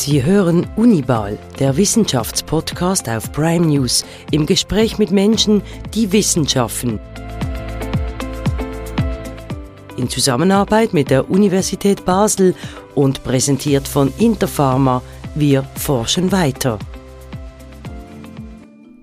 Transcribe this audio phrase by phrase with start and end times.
[0.00, 5.60] Sie hören Unibal, der Wissenschaftspodcast auf Prime News, im Gespräch mit Menschen,
[5.94, 6.98] die Wissenschaften.
[9.98, 12.54] In Zusammenarbeit mit der Universität Basel
[12.94, 15.02] und präsentiert von Interpharma,
[15.34, 16.78] wir forschen weiter.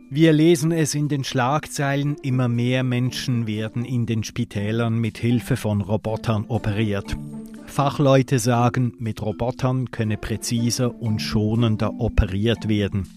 [0.10, 5.58] Wir lesen es in den Schlagzeilen, immer mehr Menschen werden in den Spitälern mit Hilfe
[5.58, 7.16] von Robotern operiert.
[7.68, 13.08] Fachleute sagen, mit Robotern könne präziser und schonender operiert werden.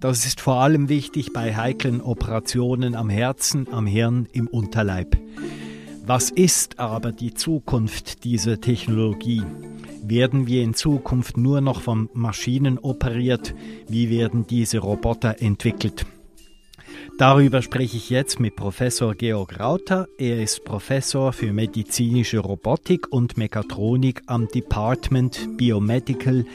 [0.00, 5.16] Das ist vor allem wichtig bei heiklen Operationen am Herzen, am Hirn, im Unterleib.
[6.06, 9.42] Was ist aber die Zukunft dieser Technologie?
[10.02, 13.54] Werden wir in Zukunft nur noch von Maschinen operiert?
[13.88, 16.06] Wie werden diese Roboter entwickelt?
[17.20, 20.08] Darüber spreche ich jetzt mit Professor Georg Rauter.
[20.16, 26.46] Er ist Professor für medizinische Robotik und Mechatronik am Department Biomedical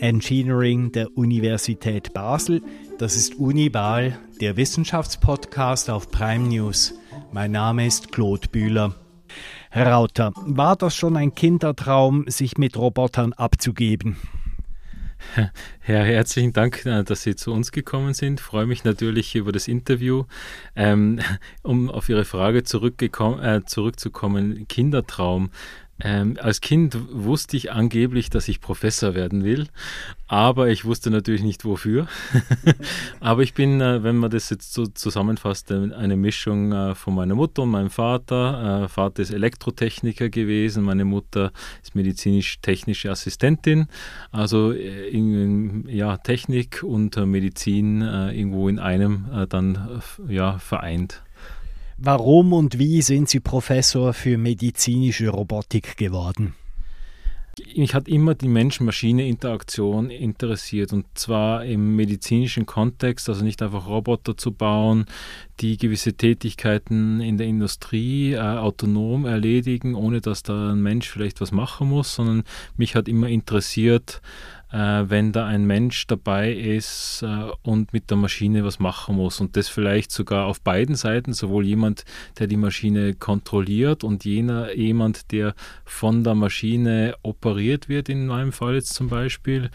[0.00, 2.62] Engineering der Universität Basel.
[2.98, 6.94] Das ist Unibal, der Wissenschaftspodcast auf Prime News.
[7.30, 8.96] Mein Name ist Claude Bühler.
[9.70, 14.16] Herr Rauter, war das schon ein Kindertraum, sich mit Robotern abzugeben?
[15.80, 18.40] Herr, herzlichen Dank, äh, dass Sie zu uns gekommen sind.
[18.40, 20.24] Ich freue mich natürlich über das Interview.
[20.76, 21.20] Ähm,
[21.62, 25.50] um auf Ihre Frage äh, zurückzukommen, Kindertraum.
[26.00, 29.66] Ähm, als Kind wusste ich angeblich, dass ich Professor werden will,
[30.28, 32.06] aber ich wusste natürlich nicht wofür.
[33.20, 37.14] aber ich bin, äh, wenn man das jetzt so zusammenfasst, äh, eine Mischung äh, von
[37.14, 38.84] meiner Mutter und meinem Vater.
[38.84, 41.50] Äh, Vater ist Elektrotechniker gewesen, meine Mutter
[41.82, 43.88] ist medizinisch-technische Assistentin.
[44.30, 51.22] Also äh, in, ja, Technik und Medizin äh, irgendwo in einem dann ja, vereint.
[52.00, 56.54] Warum und wie sind Sie Professor für medizinische Robotik geworden?
[57.74, 64.36] Mich hat immer die Mensch-Maschine-Interaktion interessiert und zwar im medizinischen Kontext, also nicht einfach Roboter
[64.36, 65.06] zu bauen,
[65.58, 71.40] die gewisse Tätigkeiten in der Industrie äh, autonom erledigen, ohne dass da ein Mensch vielleicht
[71.40, 72.44] was machen muss, sondern
[72.76, 74.22] mich hat immer interessiert,
[74.76, 79.40] wenn da ein Mensch dabei ist äh, und mit der Maschine was machen muss.
[79.40, 82.04] Und das vielleicht sogar auf beiden Seiten, sowohl jemand,
[82.38, 88.52] der die Maschine kontrolliert und jener jemand, der von der Maschine operiert wird, in meinem
[88.52, 89.70] Fall jetzt zum Beispiel.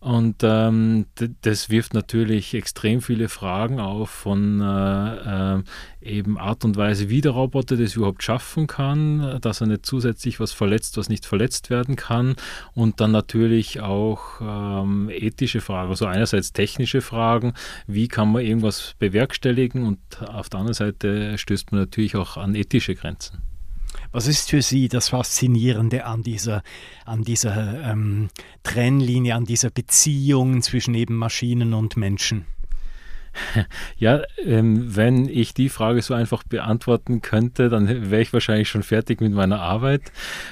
[0.00, 1.04] Und ähm,
[1.42, 5.62] das wirft natürlich extrem viele Fragen auf von äh, äh,
[6.00, 10.40] eben Art und Weise, wie der Roboter das überhaupt schaffen kann, dass er nicht zusätzlich
[10.40, 12.36] was verletzt, was nicht verletzt werden kann.
[12.72, 17.52] Und dann natürlich auch ähm, ethische Fragen, also einerseits technische Fragen,
[17.86, 22.54] wie kann man irgendwas bewerkstelligen und auf der anderen Seite stößt man natürlich auch an
[22.54, 23.49] ethische Grenzen.
[24.12, 26.62] Was ist für Sie das Faszinierende an dieser,
[27.04, 28.28] an dieser ähm,
[28.62, 32.46] Trennlinie, an dieser Beziehung zwischen eben Maschinen und Menschen?
[33.96, 38.82] Ja, ähm, wenn ich die Frage so einfach beantworten könnte, dann wäre ich wahrscheinlich schon
[38.82, 40.02] fertig mit meiner Arbeit.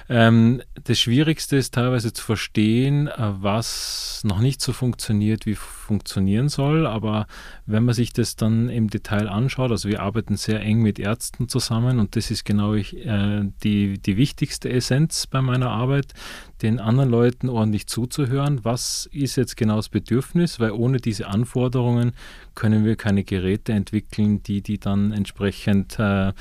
[0.09, 5.56] Ähm, das Schwierigste ist teilweise zu verstehen, äh, was noch nicht so funktioniert, wie
[5.88, 6.87] funktionieren soll.
[6.87, 7.26] Aber
[7.66, 11.49] wenn man sich das dann im Detail anschaut, also wir arbeiten sehr eng mit Ärzten
[11.49, 16.12] zusammen und das ist genau ich, äh, die, die wichtigste Essenz bei meiner Arbeit,
[16.62, 18.65] den anderen Leuten ordentlich zuzuhören.
[18.65, 20.60] Was ist jetzt genau das Bedürfnis?
[20.60, 22.12] Weil ohne diese Anforderungen
[22.55, 26.32] können wir keine Geräte entwickeln, die die dann entsprechend äh,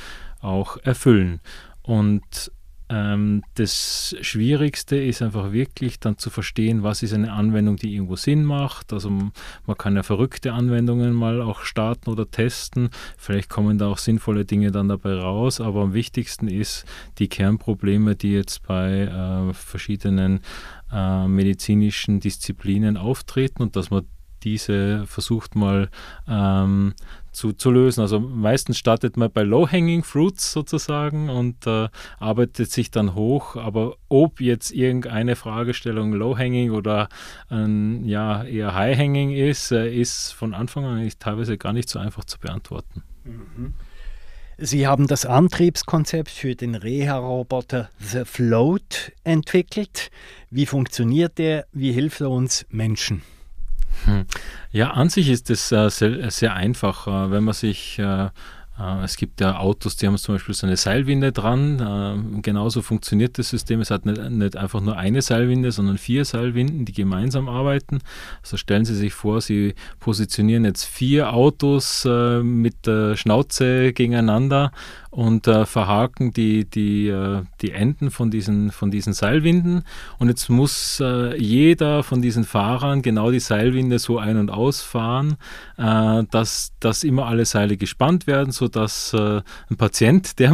[0.42, 1.40] auch erfüllen.
[1.82, 2.52] Und
[2.90, 8.16] ähm, das Schwierigste ist einfach wirklich dann zu verstehen, was ist eine Anwendung, die irgendwo
[8.16, 8.94] Sinn macht.
[8.94, 12.90] Also man kann ja verrückte Anwendungen mal auch starten oder testen.
[13.18, 15.60] Vielleicht kommen da auch sinnvolle Dinge dann dabei raus.
[15.60, 16.86] Aber am wichtigsten ist
[17.18, 20.40] die Kernprobleme, die jetzt bei äh, verschiedenen
[20.92, 24.06] äh, medizinischen Disziplinen auftreten und dass man
[24.44, 25.90] diese versucht mal
[26.28, 26.94] ähm,
[27.38, 28.02] zu, zu lösen.
[28.02, 31.88] Also meistens startet man bei Low-Hanging Fruits sozusagen und äh,
[32.20, 33.56] arbeitet sich dann hoch.
[33.56, 37.10] Aber ob jetzt irgendeine Fragestellung Low-Hanging oder
[37.52, 42.26] ähm, ja, eher High-Hanging ist, äh, ist von Anfang an teilweise gar nicht so einfach
[42.26, 43.04] zu beantworten.
[43.24, 43.76] Mhm.
[44.58, 50.10] Sie haben das Antriebskonzept für den Reha-Roboter The Float entwickelt.
[50.50, 51.68] Wie funktioniert der?
[51.72, 53.22] Wie hilft er uns Menschen?
[54.06, 54.26] Hm.
[54.72, 58.30] Ja, an sich ist es äh, sehr, sehr, einfach, äh, wenn man sich äh,
[58.80, 61.80] äh, es gibt ja Autos, die haben zum Beispiel so eine Seilwinde dran.
[62.38, 63.82] Äh, genauso funktioniert das System.
[63.82, 68.00] Es hat nicht, nicht, einfach nur eine Seilwinde, sondern vier Seilwinden, die gemeinsam arbeiten.
[68.42, 74.72] Also stellen Sie sich vor, Sie positionieren jetzt vier Autos äh, mit der Schnauze gegeneinander
[75.10, 79.84] und äh, verhaken die, die, äh, die Enden von diesen, von diesen Seilwinden.
[80.20, 85.38] Und jetzt muss äh, jeder von diesen Fahrern genau die Seilwinde so ein- und ausfahren,
[85.78, 90.54] äh, dass, dass immer alle Seile gespannt werden, sodass äh, ein Patient, der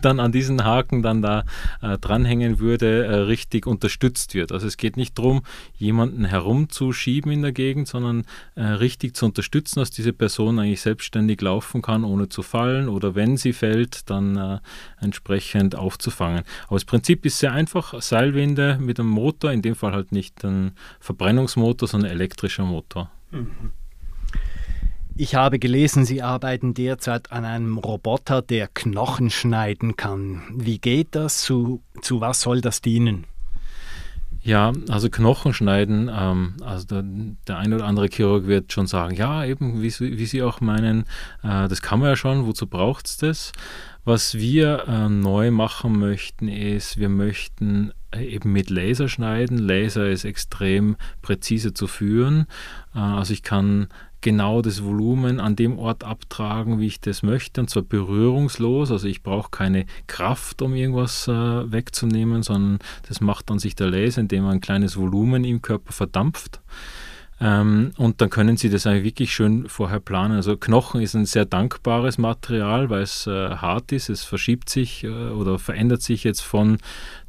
[0.00, 1.44] dann an diesen Haken dann da
[1.80, 4.52] äh, dranhängen würde, richtig unterstützt wird.
[4.52, 5.42] Also es geht nicht darum,
[5.76, 8.24] jemanden herumzuschieben in der Gegend, sondern
[8.56, 13.36] richtig zu unterstützen, dass diese Person eigentlich selbstständig laufen kann, ohne zu fallen oder wenn
[13.36, 14.58] sie fällt, dann äh,
[15.00, 16.42] entsprechend aufzufangen.
[16.66, 18.00] Aber das Prinzip ist sehr einfach.
[18.00, 23.10] Seilwinde mit einem Motor, in dem Fall halt nicht ein Verbrennungsmotor, sondern ein elektrischer Motor.
[23.30, 23.72] Mhm.
[25.14, 30.42] Ich habe gelesen, Sie arbeiten derzeit an einem Roboter, der Knochen schneiden kann.
[30.56, 31.42] Wie geht das?
[31.42, 33.26] Zu, zu was soll das dienen?
[34.44, 37.04] Ja, also Knochen schneiden, ähm, also der,
[37.46, 41.04] der ein oder andere Chirurg wird schon sagen, ja, eben, wie, wie Sie auch meinen,
[41.44, 43.52] äh, das kann man ja schon, wozu braucht es das?
[44.04, 49.58] Was wir äh, neu machen möchten, ist, wir möchten eben mit Laser schneiden.
[49.58, 52.46] Laser ist extrem präzise zu führen.
[52.96, 53.88] Äh, also ich kann
[54.22, 58.90] genau das Volumen an dem Ort abtragen, wie ich das möchte, und zwar berührungslos.
[58.90, 62.78] Also ich brauche keine Kraft, um irgendwas äh, wegzunehmen, sondern
[63.08, 66.60] das macht dann sich der Laser, indem er ein kleines Volumen im Körper verdampft.
[67.42, 70.36] Ähm, und dann können Sie das eigentlich wirklich schön vorher planen.
[70.36, 74.08] Also Knochen ist ein sehr dankbares Material, weil es äh, hart ist.
[74.08, 76.78] Es verschiebt sich äh, oder verändert sich jetzt von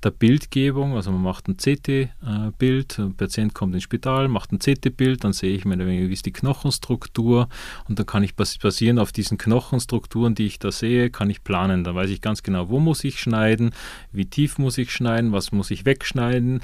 [0.04, 0.95] der Bildgebung.
[0.95, 5.56] Also man macht ein CT-Bild, ein Patient kommt ins Spital, macht ein CT-Bild, dann sehe
[5.56, 7.48] ich mir, wie ist die Knochenstruktur
[7.88, 11.83] und dann kann ich basierend auf diesen Knochenstrukturen, die ich da sehe, kann ich planen.
[11.83, 13.71] Dann weiß ich ganz genau, wo muss ich schneiden,
[14.12, 16.62] wie tief muss ich schneiden, was muss ich wegschneiden.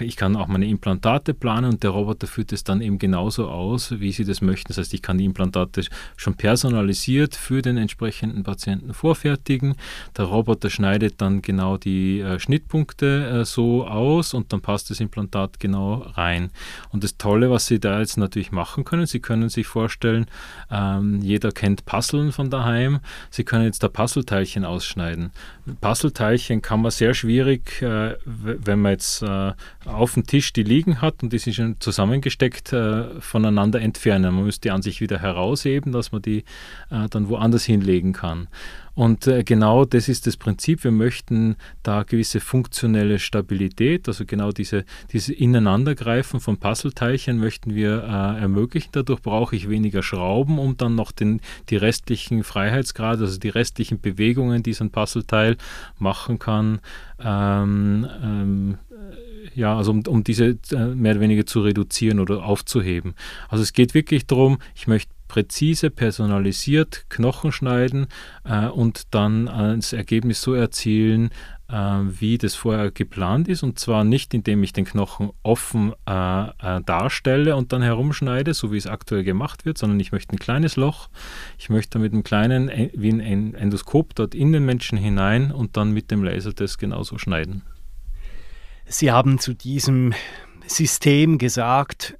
[0.00, 4.00] Ich kann auch meine Implantate planen und der Roboter führt es dann eben genauso aus,
[4.00, 4.68] wie Sie das möchten.
[4.68, 5.82] Das heißt, ich kann die Implantate
[6.16, 9.74] schon personalisiert für den entsprechenden Patienten vorfertigen.
[10.16, 14.90] Der Roboter schneidet dann genau die äh, Schnittpunkte Punkte äh, so aus und dann passt
[14.90, 16.50] das Implantat genau rein.
[16.90, 20.26] Und das Tolle, was Sie da jetzt natürlich machen können, Sie können sich vorstellen,
[20.70, 23.00] ähm, jeder kennt Puzzeln von daheim,
[23.30, 25.30] Sie können jetzt da Puzzleteilchen ausschneiden.
[25.80, 29.52] Puzzleteilchen kann man sehr schwierig, äh, wenn man jetzt äh,
[29.84, 34.34] auf dem Tisch die liegen hat und die sind schon zusammengesteckt, äh, voneinander entfernen.
[34.34, 36.44] Man müsste die an sich wieder herausheben, dass man die
[36.90, 38.48] äh, dann woanders hinlegen kann.
[38.94, 40.84] Und äh, genau das ist das Prinzip.
[40.84, 48.02] Wir möchten da gewisse funktionelle Stabilität, also genau diese, diese Ineinandergreifen von Puzzleteilchen möchten wir
[48.02, 48.90] äh, ermöglichen.
[48.92, 51.40] Dadurch brauche ich weniger Schrauben, um dann noch den,
[51.70, 55.56] die restlichen Freiheitsgrade, also die restlichen Bewegungen, die so ein Puzzleteil
[55.98, 56.80] machen kann,
[57.18, 58.78] ähm, ähm,
[59.54, 63.14] ja, also um, um diese äh, mehr oder weniger zu reduzieren oder aufzuheben.
[63.48, 68.06] Also es geht wirklich darum, ich möchte präzise, personalisiert Knochen schneiden
[68.44, 71.30] äh, und dann äh, das Ergebnis so erzielen,
[71.68, 73.62] äh, wie das vorher geplant ist.
[73.62, 78.72] Und zwar nicht, indem ich den Knochen offen äh, äh, darstelle und dann herumschneide, so
[78.72, 81.08] wie es aktuell gemacht wird, sondern ich möchte ein kleines Loch.
[81.58, 85.92] Ich möchte mit einem kleinen, wie ein Endoskop dort in den Menschen hinein und dann
[85.92, 87.62] mit dem Laser das genauso schneiden.
[88.86, 90.12] Sie haben zu diesem
[90.66, 92.18] System gesagt,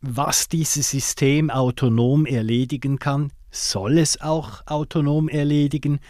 [0.00, 6.00] was dieses System autonom erledigen kann, soll es auch autonom erledigen.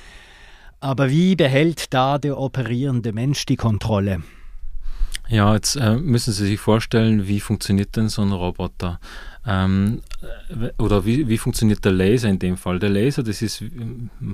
[0.81, 4.23] Aber wie behält da der operierende Mensch die Kontrolle?
[5.29, 9.01] Ja, jetzt äh, müssen Sie sich vorstellen, wie funktioniert denn so ein Roboter?
[9.45, 10.03] Ähm,
[10.49, 12.79] äh, oder wie, wie funktioniert der Laser in dem Fall?
[12.79, 13.65] Der Laser, das ist,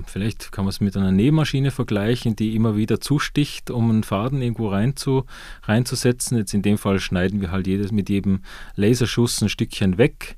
[0.05, 4.41] vielleicht kann man es mit einer Nähmaschine vergleichen, die immer wieder zusticht, um einen Faden
[4.41, 5.25] irgendwo rein zu,
[5.63, 6.37] reinzusetzen.
[6.37, 8.41] Jetzt in dem Fall schneiden wir halt jedes mit jedem
[8.75, 10.35] Laserschuss ein Stückchen weg.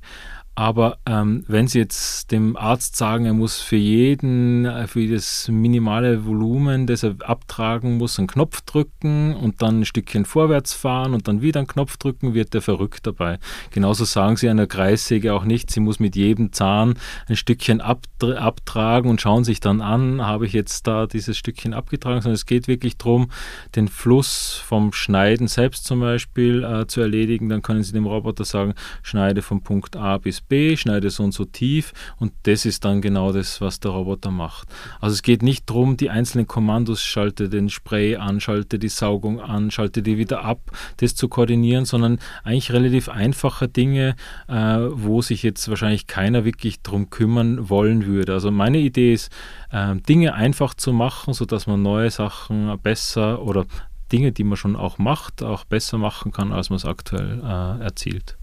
[0.58, 5.48] Aber ähm, wenn Sie jetzt dem Arzt sagen, er muss für jeden, äh, für das
[5.48, 11.12] minimale Volumen, das er abtragen muss, einen Knopf drücken und dann ein Stückchen vorwärts fahren
[11.12, 13.38] und dann wieder einen Knopf drücken, wird er verrückt dabei.
[13.70, 16.94] Genauso sagen Sie einer Kreissäge auch nicht, sie muss mit jedem Zahn
[17.28, 22.22] ein Stückchen abtragen und schauen sich dann an, habe ich jetzt da dieses Stückchen abgetragen,
[22.22, 23.30] sondern es geht wirklich darum,
[23.74, 27.50] den Fluss vom Schneiden selbst zum Beispiel äh, zu erledigen.
[27.50, 28.72] Dann können Sie dem Roboter sagen,
[29.02, 33.00] schneide von Punkt A bis B, schneide so und so tief und das ist dann
[33.00, 34.68] genau das, was der Roboter macht.
[35.00, 39.40] Also es geht nicht darum, die einzelnen Kommandos, schalte den Spray an, schalte die Saugung
[39.40, 40.60] an, schalte die wieder ab,
[40.98, 44.16] das zu koordinieren, sondern eigentlich relativ einfache Dinge,
[44.48, 48.32] äh, wo sich jetzt wahrscheinlich keiner wirklich drum kümmern wollen würde.
[48.32, 49.30] Also meine Idee ist,
[49.70, 53.66] äh, Dinge einfach zu machen, sodass man neue Sachen besser oder
[54.12, 57.82] Dinge, die man schon auch macht, auch besser machen kann, als man es aktuell äh,
[57.82, 58.36] erzielt.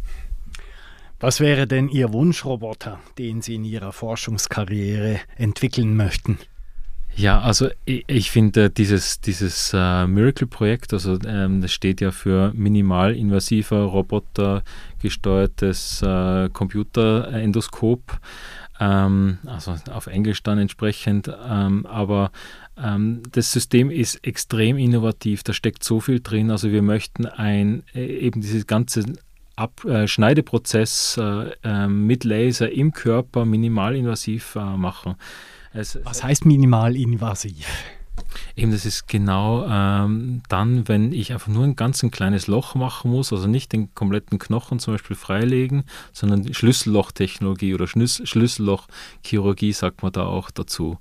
[1.23, 6.37] Was wäre denn Ihr Wunschroboter, den Sie in Ihrer Forschungskarriere entwickeln möchten?
[7.15, 12.51] Ja, also ich, ich finde dieses, dieses äh, Miracle-Projekt, also ähm, das steht ja für
[12.53, 14.63] minimalinvasiver Roboter
[15.01, 18.19] gesteuertes äh, Computerendoskop,
[18.81, 22.33] ähm, also auf Englisch dann entsprechend, ähm, aber
[22.77, 27.83] ähm, das System ist extrem innovativ, da steckt so viel drin, also wir möchten ein,
[27.95, 29.05] äh, eben dieses ganze
[29.55, 35.15] Ab äh, Schneideprozess äh, äh, mit Laser im Körper minimalinvasiv äh, machen.
[35.73, 37.67] Es, Was heißt minimalinvasiv?
[38.55, 42.75] Eben, das ist genau ähm, dann, wenn ich einfach nur ein ganz ein kleines Loch
[42.75, 50.03] machen muss, also nicht den kompletten Knochen zum Beispiel freilegen, sondern Schlüssellochtechnologie oder Schlüssellochchirurgie sagt
[50.03, 50.99] man da auch dazu.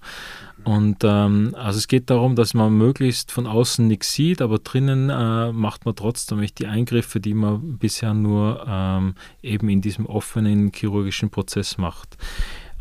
[0.65, 5.11] Und ähm, also es geht darum, dass man möglichst von außen nichts sieht, aber drinnen
[5.11, 10.73] äh, macht man trotzdem die Eingriffe, die man bisher nur ähm, eben in diesem offenen
[10.73, 12.17] chirurgischen Prozess macht.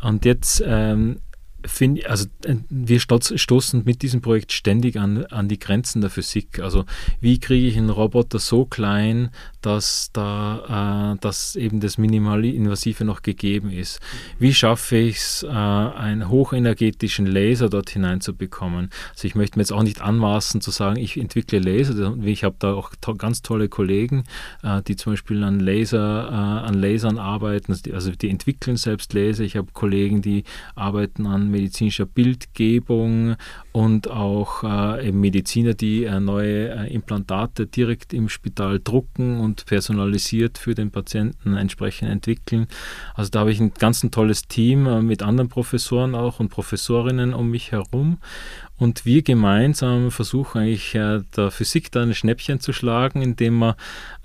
[0.00, 1.18] Und jetzt ähm,
[1.66, 6.60] finde also äh, wir stoßen mit diesem Projekt ständig an, an die Grenzen der Physik.
[6.60, 6.84] Also
[7.20, 13.22] wie kriege ich einen Roboter so klein, dass da äh, dass eben das Minimalinvasive noch
[13.22, 14.00] gegeben ist?
[14.38, 18.90] Wie schaffe ich es, äh, einen hochenergetischen Laser dort hineinzubekommen?
[19.10, 22.16] Also ich möchte mir jetzt auch nicht anmaßen zu sagen, ich entwickle Laser.
[22.22, 24.24] Ich habe da auch to ganz tolle Kollegen,
[24.62, 29.44] äh, die zum Beispiel an Laser, äh, an Lasern arbeiten, also die entwickeln selbst Laser.
[29.44, 33.36] Ich habe Kollegen, die arbeiten an medizinischer Bildgebung
[33.70, 40.58] und auch äh, Mediziner, die äh, neue äh, Implantate direkt im Spital drucken und personalisiert
[40.58, 42.66] für den Patienten entsprechend entwickeln.
[43.14, 47.34] Also da habe ich ein ganz ein tolles Team mit anderen Professoren auch und Professorinnen
[47.34, 48.18] um mich herum.
[48.76, 53.74] Und wir gemeinsam versuchen eigentlich der Physik da ein Schnäppchen zu schlagen, indem man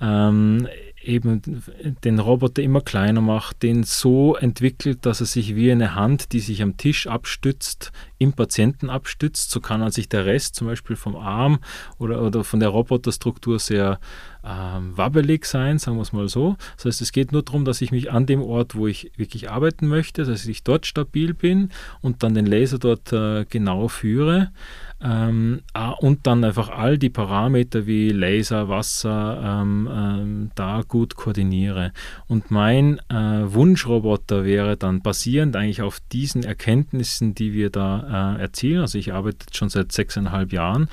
[0.01, 0.67] ähm,
[1.07, 1.63] eben
[2.03, 6.39] den Roboter immer kleiner macht, den so entwickelt, dass er sich wie eine Hand, die
[6.39, 9.51] sich am Tisch abstützt, im Patienten abstützt.
[9.51, 11.59] So kann an sich der Rest zum Beispiel vom Arm
[11.97, 13.99] oder, oder von der Roboterstruktur sehr
[14.43, 16.57] ähm, wabbelig sein, sagen wir es mal so.
[16.75, 19.49] Das heißt, es geht nur darum, dass ich mich an dem Ort, wo ich wirklich
[19.49, 21.69] arbeiten möchte, dass ich dort stabil bin
[22.01, 24.51] und dann den Laser dort äh, genau führe.
[24.99, 31.15] Ähm, ah, und dann einfach all die Parameter wie Laser, Wasser ähm, ähm, da gut
[31.15, 31.93] koordiniere.
[32.27, 38.41] Und mein äh, Wunschroboter wäre dann basierend eigentlich auf diesen Erkenntnissen, die wir da äh,
[38.41, 38.81] erzielen.
[38.81, 40.89] Also ich arbeite schon seit sechseinhalb Jahren.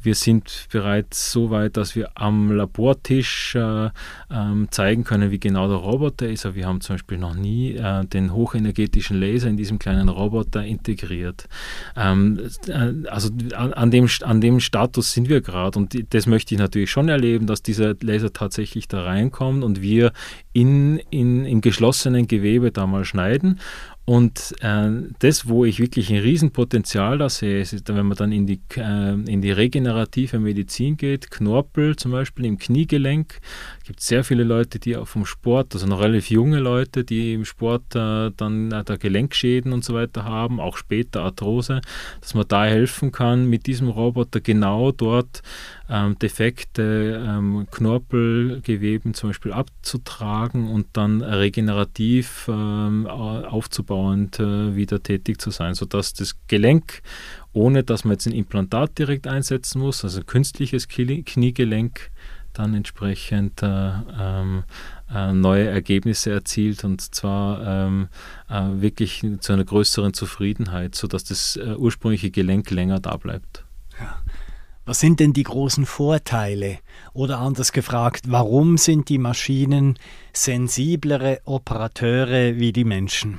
[0.00, 3.90] Wir sind bereits so weit, dass wir am Labortisch äh,
[4.30, 6.46] ähm, zeigen können, wie genau der Roboter ist.
[6.46, 10.64] Aber wir haben zum Beispiel noch nie äh, den hochenergetischen Laser in diesem kleinen Roboter
[10.64, 11.48] integriert.
[11.96, 16.54] Ähm, äh, also an, an, dem, an dem Status sind wir gerade und das möchte
[16.54, 20.12] ich natürlich schon erleben, dass dieser Laser tatsächlich da reinkommt und wir
[20.52, 23.60] in, in, im geschlossenen Gewebe da mal schneiden
[24.08, 24.88] und äh,
[25.18, 29.12] das, wo ich wirklich ein Riesenpotenzial da sehe, ist, wenn man dann in die, äh,
[29.12, 33.38] in die regenerative Medizin geht, Knorpel zum Beispiel im Kniegelenk.
[33.84, 37.44] Gibt sehr viele Leute, die auch vom Sport, also noch relativ junge Leute, die im
[37.44, 41.82] Sport äh, dann äh, da Gelenkschäden und so weiter haben, auch später Arthrose,
[42.22, 45.42] dass man da helfen kann, mit diesem Roboter genau dort
[45.90, 55.40] ähm, defekte ähm, Knorpelgeweben zum Beispiel abzutragen und dann regenerativ ähm, aufzubauend äh, wieder tätig
[55.40, 57.02] zu sein, sodass das Gelenk,
[57.52, 62.10] ohne dass man jetzt ein Implantat direkt einsetzen muss, also künstliches Kniegelenk,
[62.52, 64.64] dann entsprechend äh, ähm,
[65.14, 68.08] äh, neue Ergebnisse erzielt und zwar ähm,
[68.48, 73.64] äh, wirklich zu einer größeren Zufriedenheit, sodass das äh, ursprüngliche Gelenk länger da bleibt.
[74.88, 76.78] Was sind denn die großen Vorteile?
[77.12, 79.98] Oder anders gefragt, warum sind die Maschinen
[80.32, 83.38] sensiblere Operateure wie die Menschen?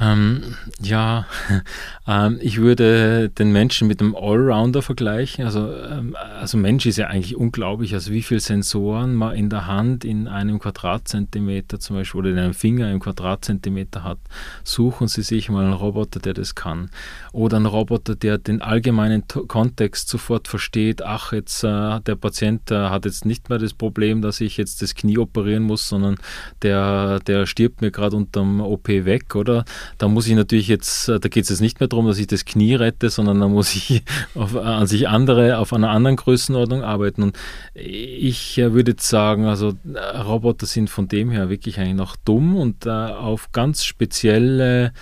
[0.00, 1.26] Ähm, ja,
[2.08, 5.44] ähm, ich würde den Menschen mit einem Allrounder vergleichen.
[5.44, 9.66] Also, ähm, also Mensch ist ja eigentlich unglaublich, also wie viele Sensoren man in der
[9.66, 14.18] Hand in einem Quadratzentimeter zum Beispiel oder in einem Finger im Quadratzentimeter hat.
[14.64, 16.90] Suchen Sie sich mal einen Roboter, der das kann.
[17.32, 21.02] Oder einen Roboter, der den allgemeinen Kontext sofort versteht.
[21.02, 24.80] Ach, jetzt äh, der Patient äh, hat jetzt nicht mehr das Problem, dass ich jetzt
[24.80, 26.16] das Knie operieren muss, sondern
[26.62, 29.64] der, der stirbt mir gerade unterm OP weg, oder?
[29.98, 32.26] Da muss ich natürlich jetzt, äh, da geht es jetzt nicht mehr darum, dass ich
[32.26, 34.02] das Knie rette, sondern da muss ich
[34.34, 37.22] auf, an sich andere, auf einer anderen Größenordnung arbeiten.
[37.22, 37.38] Und
[37.74, 42.56] ich äh, würde sagen, also äh, Roboter sind von dem her wirklich eigentlich noch dumm
[42.56, 44.92] und äh, auf ganz spezielle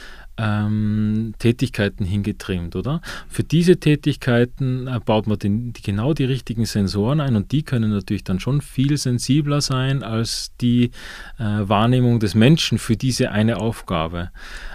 [0.40, 3.02] ähm, Tätigkeiten hingetrimmt, oder?
[3.28, 7.62] Für diese Tätigkeiten äh, baut man den, die, genau die richtigen Sensoren ein und die
[7.62, 10.90] können natürlich dann schon viel sensibler sein als die
[11.38, 14.30] äh, Wahrnehmung des Menschen für diese eine Aufgabe.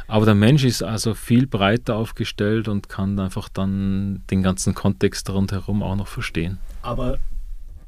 [0.07, 5.29] Aber der Mensch ist also viel breiter aufgestellt und kann einfach dann den ganzen Kontext
[5.31, 6.59] rundherum auch noch verstehen.
[6.83, 7.17] Aber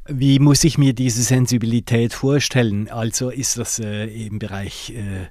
[0.09, 2.89] wie muss ich mir diese Sensibilität vorstellen?
[2.89, 5.27] Also ist das äh, im Bereich äh,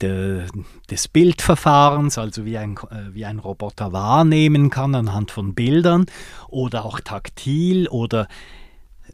[0.00, 0.46] de,
[0.90, 6.06] des Bildverfahrens, also wie ein, äh, wie ein Roboter wahrnehmen kann anhand von Bildern
[6.48, 8.28] oder auch taktil oder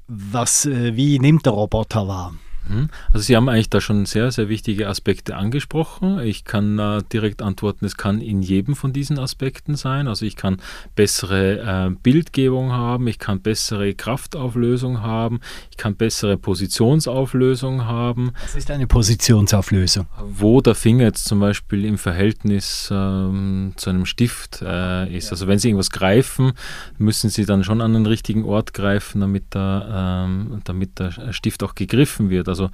[0.08, 2.35] was, äh, wie nimmt der Roboter wahr?
[2.68, 2.88] Mhm.
[3.12, 6.20] Also Sie haben eigentlich da schon sehr, sehr wichtige Aspekte angesprochen.
[6.20, 10.08] Ich kann äh, direkt antworten, es kann in jedem von diesen Aspekten sein.
[10.08, 10.58] Also ich kann
[10.94, 18.32] bessere äh, Bildgebung haben, ich kann bessere Kraftauflösung haben, ich kann bessere Positionsauflösung haben.
[18.42, 20.06] Was ist eine Positionsauflösung?
[20.20, 25.26] Wo der Finger jetzt zum Beispiel im Verhältnis ähm, zu einem Stift äh, ist.
[25.26, 25.30] Ja.
[25.32, 26.52] Also wenn Sie irgendwas greifen,
[26.99, 31.62] müssen Sie dann schon an den richtigen Ort greifen, damit der, ähm, damit der Stift
[31.62, 32.49] auch gegriffen wird.
[32.49, 32.71] Also also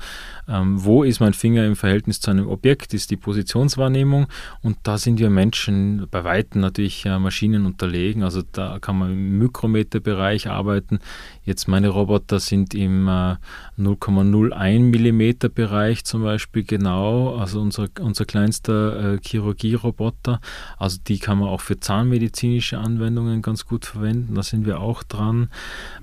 [0.49, 4.27] ähm, wo ist mein Finger im Verhältnis zu einem Objekt, ist die Positionswahrnehmung
[4.63, 8.23] und da sind wir Menschen bei Weitem natürlich äh, Maschinen unterlegen.
[8.23, 11.01] Also da kann man im Mikrometerbereich arbeiten.
[11.45, 13.37] Jetzt meine Roboter sind im äh,
[13.79, 20.41] 0,01 Millimeter Bereich zum Beispiel genau, also unser, unser kleinster äh, Chirurgieroboter.
[20.79, 24.35] Also die kann man auch für zahnmedizinische Anwendungen ganz gut verwenden.
[24.35, 25.49] Da sind wir auch dran.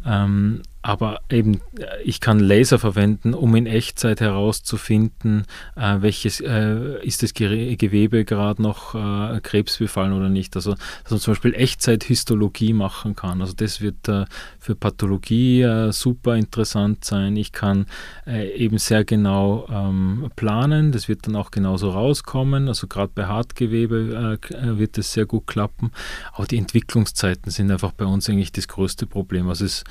[0.06, 7.06] Ähm, aber eben, äh, ich kann Laser verwenden, um in Echtzeit herauszufinden, äh, welches äh,
[7.06, 10.56] ist das Gewebe gerade noch äh, krebsbefallen oder nicht.
[10.56, 13.40] Also, dass man zum Beispiel Echtzeithistologie machen kann.
[13.40, 14.26] Also das wird äh,
[14.58, 17.36] für Pathologie äh, super interessant sein.
[17.38, 17.86] Ich kann
[18.26, 20.92] eben sehr genau ähm, planen.
[20.92, 22.68] Das wird dann auch genauso rauskommen.
[22.68, 25.92] Also gerade bei Hartgewebe wird das sehr gut klappen.
[26.34, 29.50] Aber die Entwicklungszeiten sind einfach bei uns eigentlich das größte Problem.
[29.50, 29.84] Also es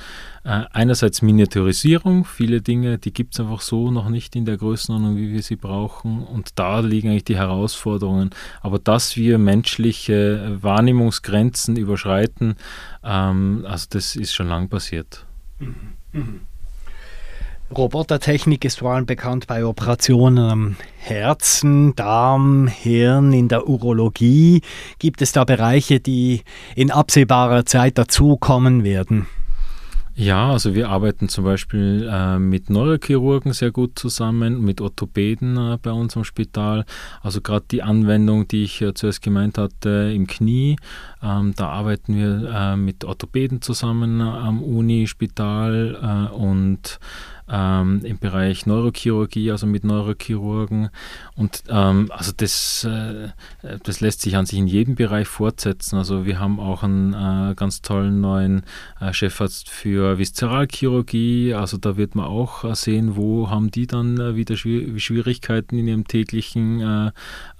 [0.48, 5.32] einerseits Miniaturisierung, viele Dinge, die gibt es einfach so noch nicht in der Größenordnung, wie
[5.32, 6.22] wir sie brauchen.
[6.22, 8.30] Und da liegen eigentlich die Herausforderungen.
[8.62, 12.56] Aber dass wir menschliche Wahrnehmungsgrenzen überschreiten,
[13.04, 15.26] ähm, also das ist schon lang passiert.
[15.58, 15.74] Mhm.
[16.12, 16.40] Mhm.
[17.76, 24.62] Robotertechnik ist vor allem bekannt bei Operationen am Herzen, Darm, Hirn, in der Urologie.
[24.98, 26.40] Gibt es da Bereiche, die
[26.74, 29.26] in absehbarer Zeit dazukommen werden?
[30.20, 35.78] Ja, also wir arbeiten zum Beispiel äh, mit Neurochirurgen sehr gut zusammen, mit Orthopäden äh,
[35.80, 36.84] bei uns am Spital.
[37.22, 40.74] Also gerade die Anwendung, die ich äh, zuerst gemeint hatte, im Knie,
[41.22, 46.98] ähm, da arbeiten wir äh, mit Orthopäden zusammen am Uni-Spital äh, und
[47.50, 50.90] ähm, im Bereich Neurochirurgie, also mit Neurochirurgen.
[51.34, 53.28] Und ähm, also das, äh,
[53.82, 55.96] das lässt sich an sich in jedem Bereich fortsetzen.
[55.96, 58.62] Also wir haben auch einen äh, ganz tollen neuen
[59.00, 61.54] äh, Chefarzt für Viszeralchirurgie.
[61.54, 65.88] Also da wird man auch äh, sehen, wo haben die dann äh, wieder Schwierigkeiten in
[65.88, 67.10] ihrem täglichen äh,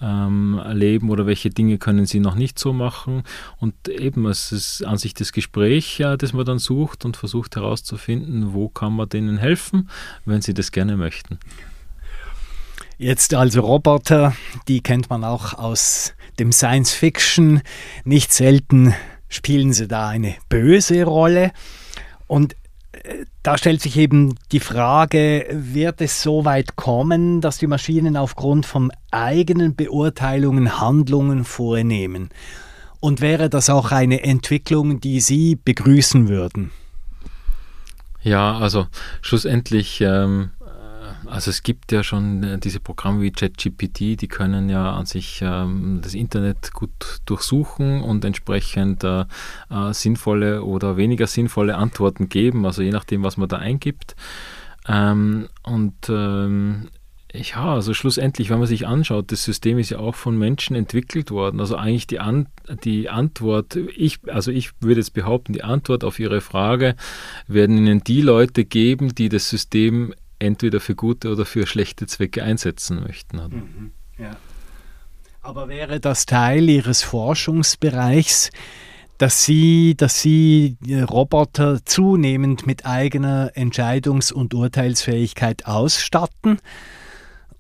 [0.03, 3.23] ähm, Leben oder welche Dinge können sie noch nicht so machen.
[3.59, 8.53] Und eben, es ist an sich das Gespräch, das man dann sucht und versucht herauszufinden,
[8.53, 9.89] wo kann man denen helfen helfen,
[10.25, 11.39] wenn Sie das gerne möchten.
[12.99, 14.35] Jetzt also Roboter,
[14.67, 17.63] die kennt man auch aus dem Science Fiction.
[18.05, 18.95] Nicht selten
[19.29, 21.53] spielen sie da eine böse Rolle.
[22.27, 22.57] Und
[22.93, 28.17] äh, da stellt sich eben die Frage, wird es so weit kommen, dass die Maschinen
[28.17, 32.31] aufgrund von eigenen Beurteilungen Handlungen vornehmen?
[32.99, 36.73] Und wäre das auch eine Entwicklung, die Sie begrüßen würden?
[38.23, 38.87] Ja, also
[39.21, 44.69] schlussendlich, ähm, äh, also es gibt ja schon äh, diese Programme wie ChatGPT, die können
[44.69, 49.25] ja an sich ähm, das Internet gut durchsuchen und entsprechend äh,
[49.71, 54.17] äh, sinnvolle oder weniger sinnvolle Antworten geben, also je nachdem, was man da eingibt.
[54.89, 56.89] Ähm, und ähm,
[57.35, 61.31] ja, also schlussendlich, wenn man sich anschaut, das System ist ja auch von Menschen entwickelt
[61.31, 61.61] worden.
[61.61, 62.49] Also eigentlich die, An
[62.85, 66.97] die Antwort, ich, also ich würde jetzt behaupten, die Antwort auf Ihre Frage
[67.47, 72.43] werden Ihnen die Leute geben, die das System entweder für gute oder für schlechte Zwecke
[72.43, 73.37] einsetzen möchten.
[73.37, 74.37] Mhm, ja.
[75.43, 78.51] Aber wäre das Teil Ihres Forschungsbereichs,
[79.19, 80.77] dass Sie, dass Sie
[81.11, 86.59] Roboter zunehmend mit eigener Entscheidungs- und Urteilsfähigkeit ausstatten?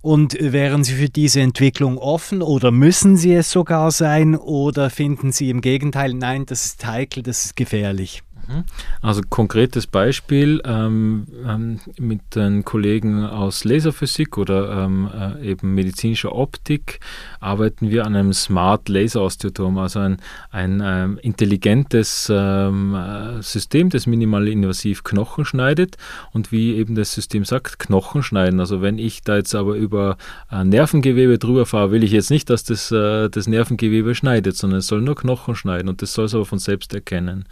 [0.01, 5.33] Und wären Sie für diese Entwicklung offen oder müssen Sie es sogar sein oder finden
[5.33, 8.23] Sie im Gegenteil, nein, das ist heikel, das ist gefährlich?
[8.49, 8.65] Mhm.
[9.03, 16.35] Also konkretes Beispiel ähm, ähm, mit den Kollegen aus Laserphysik oder ähm, äh, eben medizinischer
[16.35, 17.01] Optik
[17.41, 20.17] arbeiten wir an einem Smart Laser Osteotom, also ein,
[20.51, 25.99] ein ähm, intelligentes ähm, äh, System, das minimal invasiv Knochen schneidet
[26.33, 28.61] und wie eben das System sagt, Knochen schneiden.
[28.61, 30.17] Also wenn ich da jetzt aber über
[30.51, 34.79] äh, Nervengewebe drüber fahre, will ich jetzt nicht, dass das, äh, das Nervengewebe schneidet, sondern
[34.79, 37.45] es soll nur Knochen schneiden und das soll es aber von selbst erkennen.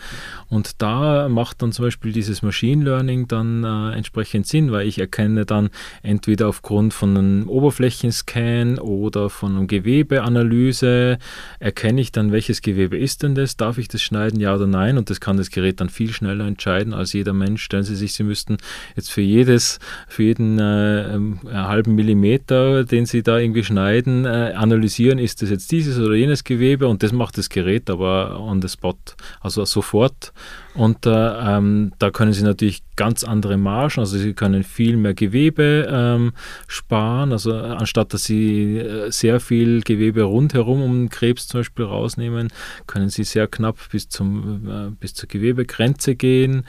[0.49, 0.86] Und da
[1.29, 5.71] macht dann zum Beispiel dieses Machine Learning dann äh, entsprechend Sinn, weil ich erkenne dann
[6.03, 11.19] entweder aufgrund von einem Oberflächenscan oder von einem Gewebeanalyse,
[11.59, 14.99] erkenne ich dann, welches Gewebe ist denn das, darf ich das schneiden, ja oder nein?
[14.99, 17.63] Und das kann das Gerät dann viel schneller entscheiden als jeder Mensch.
[17.63, 18.57] Stellen Sie sich, Sie müssten
[18.95, 24.53] jetzt für jedes, für jeden äh, ähm, halben Millimeter, den Sie da irgendwie schneiden, äh,
[24.57, 26.87] analysieren, ist das jetzt dieses oder jenes Gewebe?
[26.87, 28.97] Und das macht das Gerät aber on the spot,
[29.41, 30.33] also sofort
[30.77, 35.15] und äh, ähm, da können Sie natürlich ganz andere Margen, also Sie können viel mehr
[35.15, 36.33] Gewebe ähm,
[36.67, 41.85] sparen, also äh, anstatt dass Sie äh, sehr viel Gewebe rundherum um Krebs zum Beispiel
[41.85, 42.49] rausnehmen,
[42.87, 46.65] können Sie sehr knapp bis, zum, äh, bis zur Gewebegrenze gehen.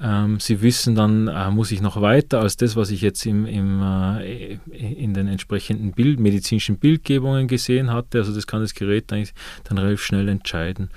[0.00, 3.46] Ähm, Sie wissen dann, äh, muss ich noch weiter als das, was ich jetzt im,
[3.46, 9.12] im, äh, in den entsprechenden Bild, medizinischen Bildgebungen gesehen hatte, also das kann das Gerät
[9.12, 10.90] eigentlich dann relativ schnell entscheiden.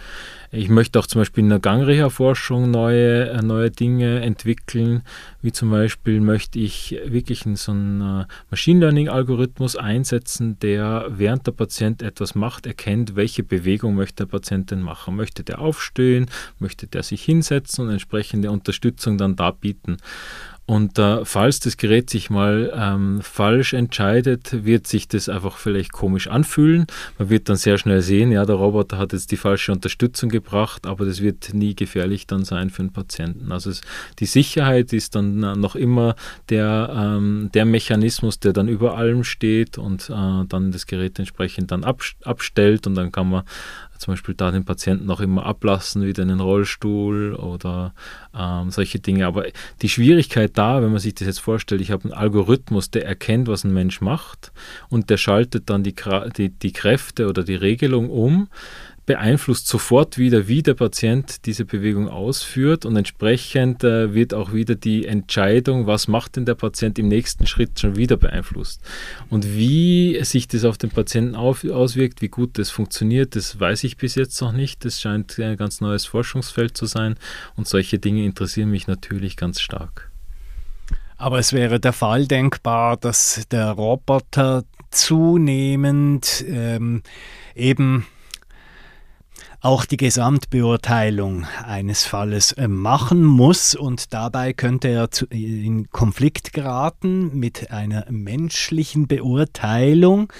[0.57, 5.03] Ich möchte auch zum Beispiel in der Gangreha-Forschung neue, äh, neue Dinge entwickeln,
[5.41, 11.51] wie zum Beispiel möchte ich wirklich so einen äh, Machine Learning-Algorithmus einsetzen, der während der
[11.51, 15.17] Patient etwas macht, erkennt, welche Bewegung möchte der Patient denn machen.
[15.17, 16.27] Möchte der aufstehen,
[16.59, 19.97] möchte der sich hinsetzen und entsprechende Unterstützung dann da bieten.
[20.67, 25.91] Und äh, falls das Gerät sich mal ähm, falsch entscheidet, wird sich das einfach vielleicht
[25.91, 26.87] komisch anfühlen.
[27.19, 30.87] Man wird dann sehr schnell sehen, ja, der Roboter hat jetzt die falsche Unterstützung gebracht,
[30.87, 33.51] aber das wird nie gefährlich dann sein für den Patienten.
[33.51, 33.81] Also es,
[34.17, 36.15] die Sicherheit ist dann äh, noch immer
[36.49, 41.69] der, ähm, der Mechanismus, der dann über allem steht und äh, dann das Gerät entsprechend
[41.69, 43.43] dann abstellt und dann kann man
[43.97, 47.93] zum Beispiel da den Patienten auch immer ablassen, wieder in den Rollstuhl oder
[48.37, 49.25] ähm, solche Dinge.
[49.25, 49.45] Aber
[49.81, 53.47] die Schwierigkeit da, wenn man sich das jetzt vorstellt, ich habe einen Algorithmus, der erkennt,
[53.47, 54.51] was ein Mensch macht
[54.89, 55.95] und der schaltet dann die,
[56.37, 58.47] die, die Kräfte oder die Regelung um,
[59.05, 64.75] beeinflusst sofort wieder, wie der Patient diese Bewegung ausführt und entsprechend äh, wird auch wieder
[64.75, 68.81] die Entscheidung, was macht denn der Patient im nächsten Schritt schon wieder beeinflusst.
[69.29, 73.83] Und wie sich das auf den Patienten auf, auswirkt, wie gut das funktioniert, das weiß
[73.83, 74.85] ich bis jetzt noch nicht.
[74.85, 77.15] Das scheint ein ganz neues Forschungsfeld zu sein
[77.55, 80.09] und solche Dinge interessieren mich natürlich ganz stark.
[81.17, 87.03] Aber es wäre der Fall denkbar, dass der Roboter zunehmend ähm,
[87.55, 88.05] eben
[89.65, 97.31] auch die Gesamtbeurteilung eines Falles äh, machen muss und dabei könnte er in Konflikt geraten
[97.39, 100.31] mit einer menschlichen Beurteilung.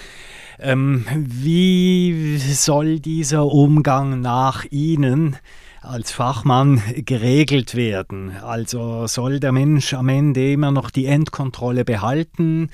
[0.59, 5.37] Ähm, wie soll dieser Umgang nach Ihnen
[5.81, 8.29] als Fachmann geregelt werden?
[8.43, 12.69] Also soll der Mensch am Ende immer noch die Endkontrolle behalten?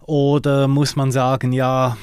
[0.00, 1.96] Oder muss man sagen, ja,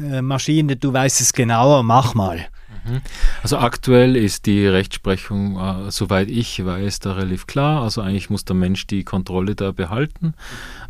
[0.00, 2.46] äh, Maschine, du weißt es genauer, mach mal.
[2.86, 3.00] Mhm.
[3.42, 7.82] Also aktuell ist die Rechtsprechung, äh, soweit ich weiß, da relativ klar.
[7.82, 10.34] Also eigentlich muss der Mensch die Kontrolle da behalten.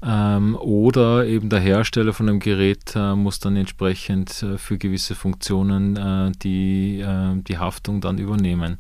[0.03, 5.15] Ähm, oder eben der Hersteller von dem Gerät äh, muss dann entsprechend äh, für gewisse
[5.15, 8.79] Funktionen äh, die, äh, die Haftung dann übernehmen.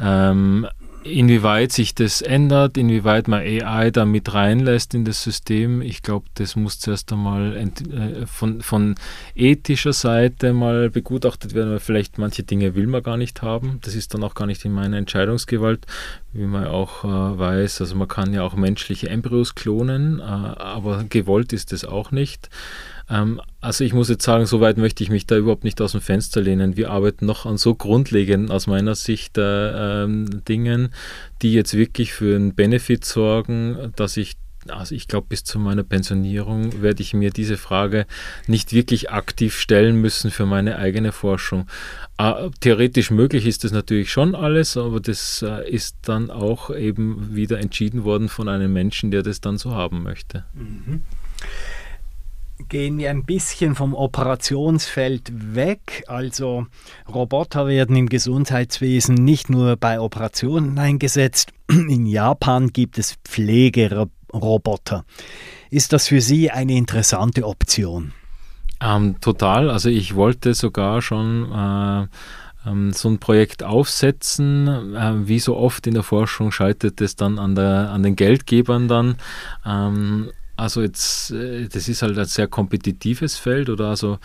[0.00, 0.66] Ähm,
[1.08, 6.26] Inwieweit sich das ändert, inwieweit man AI da mit reinlässt in das System, ich glaube,
[6.34, 8.94] das muss zuerst einmal äh, von, von
[9.34, 13.78] ethischer Seite mal begutachtet werden, weil vielleicht manche Dinge will man gar nicht haben.
[13.82, 15.86] Das ist dann auch gar nicht in meiner Entscheidungsgewalt,
[16.32, 17.80] wie man auch äh, weiß.
[17.80, 22.50] Also man kann ja auch menschliche Embryos klonen, äh, aber gewollt ist es auch nicht.
[23.10, 25.92] Ähm, also ich muss jetzt sagen, so weit möchte ich mich da überhaupt nicht aus
[25.92, 26.76] dem Fenster lehnen.
[26.76, 30.90] Wir arbeiten noch an so grundlegenden, aus meiner Sicht, äh, ähm, Dingen,
[31.42, 35.84] die jetzt wirklich für einen Benefit sorgen, dass ich also ich glaube, bis zu meiner
[35.84, 38.06] Pensionierung werde ich mir diese Frage
[38.46, 41.66] nicht wirklich aktiv stellen müssen für meine eigene Forschung.
[42.18, 47.34] Äh, theoretisch möglich ist das natürlich schon alles, aber das äh, ist dann auch eben
[47.34, 50.44] wieder entschieden worden von einem Menschen, der das dann so haben möchte.
[50.52, 51.02] Mhm
[52.68, 56.04] gehen wir ein bisschen vom Operationsfeld weg.
[56.06, 56.66] Also
[57.12, 61.52] Roboter werden im Gesundheitswesen nicht nur bei Operationen eingesetzt.
[61.68, 65.04] In Japan gibt es Pflegeroboter.
[65.70, 68.12] Ist das für Sie eine interessante Option?
[68.80, 69.70] Ähm, total.
[69.70, 72.06] Also ich wollte sogar schon äh,
[72.68, 74.94] ähm, so ein Projekt aufsetzen.
[74.94, 78.88] Äh, wie so oft in der Forschung scheitert es dann an, der, an den Geldgebern
[78.88, 79.16] dann.
[79.64, 84.18] Ähm, also jetzt, äh, das ist halt ein sehr kompetitives Feld oder also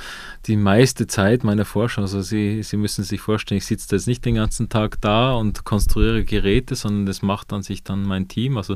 [0.48, 4.26] die meiste Zeit meiner Forschung, also Sie, Sie müssen sich vorstellen, ich sitze jetzt nicht
[4.26, 8.58] den ganzen Tag da und konstruiere Geräte, sondern das macht an sich dann mein Team.
[8.58, 8.74] Also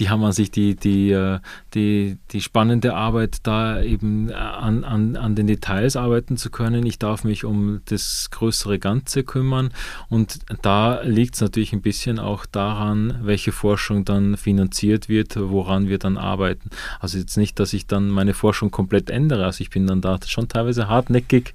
[0.00, 1.38] die haben an sich die, die, äh,
[1.74, 6.84] die, die spannende Arbeit, da eben an, an, an den Details arbeiten zu können.
[6.86, 9.70] Ich darf mich um das größere Ganze kümmern
[10.08, 15.88] und da liegt es natürlich ein bisschen auch daran, welche Forschung dann finanziert wird, woran
[15.88, 16.70] wir dann arbeiten.
[17.00, 19.44] Also jetzt nicht, dass ich dann meine Forschung komplett ändere.
[19.44, 21.54] Also ich bin dann da schon teilweise hartnäckig,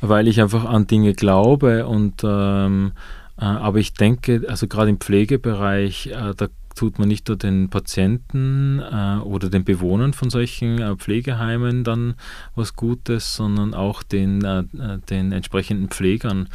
[0.00, 2.92] weil ich einfach an Dinge glaube und ähm,
[3.38, 7.68] äh, aber ich denke, also gerade im Pflegebereich, äh, da tut man nicht nur den
[7.68, 12.14] Patienten äh, oder den Bewohnern von solchen äh, Pflegeheimen dann
[12.54, 16.48] was Gutes, sondern auch den, äh, äh den entsprechenden Pflegern.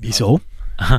[0.00, 0.40] Wieso?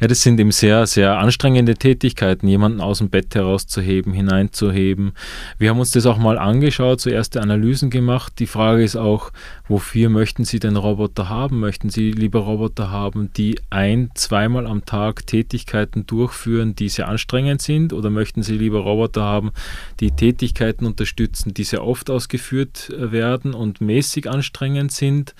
[0.00, 5.12] ja, das sind eben sehr, sehr anstrengende Tätigkeiten, jemanden aus dem Bett herauszuheben, hineinzuheben.
[5.58, 8.34] Wir haben uns das auch mal angeschaut, so erste Analysen gemacht.
[8.38, 9.32] Die Frage ist auch,
[9.66, 11.58] wofür möchten Sie denn Roboter haben?
[11.58, 17.62] Möchten Sie lieber Roboter haben, die ein-, zweimal am Tag Tätigkeiten durchführen, die sehr anstrengend
[17.62, 17.92] sind?
[17.92, 19.50] Oder möchten Sie lieber Roboter haben,
[19.98, 25.34] die Tätigkeiten unterstützen, die sehr oft ausgeführt äh, werden und mäßig anstrengend sind?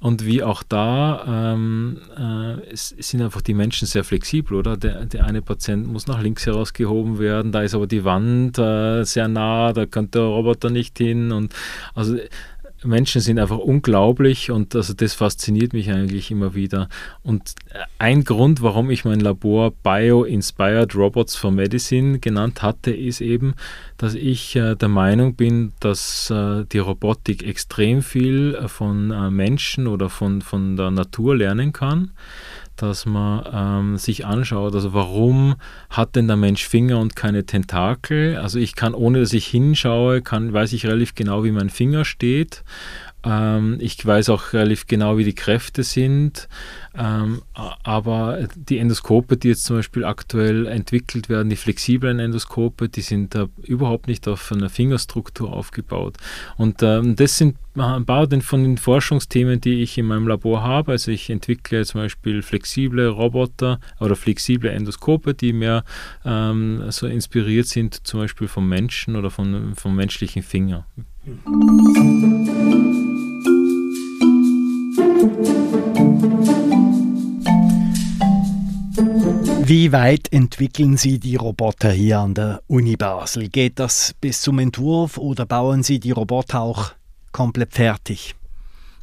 [0.00, 4.76] Und wie auch da ähm, äh, sind einfach die Menschen sehr flexibel, oder?
[4.76, 9.02] Der, der, eine Patient muss nach links herausgehoben werden, da ist aber die Wand äh,
[9.02, 11.32] sehr nah, da könnte der Roboter nicht hin.
[11.32, 11.52] Und
[11.94, 12.16] also
[12.84, 16.88] Menschen sind einfach unglaublich und also das fasziniert mich eigentlich immer wieder.
[17.22, 17.54] Und
[17.98, 23.54] ein Grund, warum ich mein Labor Bio-Inspired Robots for Medicine genannt hatte, ist eben,
[23.96, 29.30] dass ich äh, der Meinung bin, dass äh, die Robotik extrem viel äh, von äh,
[29.30, 32.12] Menschen oder von, von der Natur lernen kann
[32.82, 35.56] dass man ähm, sich anschaut, also warum
[35.90, 38.36] hat denn der Mensch Finger und keine Tentakel?
[38.36, 42.04] Also ich kann, ohne dass ich hinschaue, kann, weiß ich relativ genau, wie mein Finger
[42.04, 42.62] steht.
[43.24, 46.48] Ähm, ich weiß auch relativ genau, wie die Kräfte sind.
[46.96, 53.02] Ähm, aber die Endoskope, die jetzt zum Beispiel aktuell entwickelt werden, die flexiblen Endoskope, die
[53.02, 56.16] sind da überhaupt nicht auf einer Fingerstruktur aufgebaut.
[56.56, 60.92] Und ähm, das sind ein paar von den Forschungsthemen, die ich in meinem Labor habe.
[60.92, 65.84] Also ich entwickle zum Beispiel flexible Roboter oder flexible Endoskope, die mehr
[66.24, 70.86] ähm, so inspiriert sind, zum Beispiel vom Menschen oder vom, vom menschlichen Finger.
[79.64, 83.48] Wie weit entwickeln Sie die Roboter hier an der Uni Basel?
[83.48, 86.92] Geht das bis zum Entwurf oder bauen Sie die Roboter auch
[87.32, 88.34] komplett fertig?